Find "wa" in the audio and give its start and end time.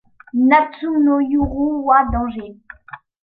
1.87-1.99